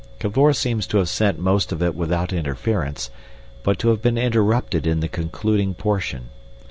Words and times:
Cavor 0.17 0.51
seems 0.51 0.87
to 0.87 0.97
have 0.97 1.09
sent 1.09 1.37
most 1.37 1.71
of 1.71 1.83
it 1.83 1.93
without 1.93 2.33
interference, 2.33 3.11
but 3.61 3.77
to 3.77 3.89
have 3.89 4.01
been 4.01 4.17
interrupted 4.17 4.87
in 4.87 4.99
the 4.99 5.07
concluding 5.07 5.75
portion. 5.75 6.29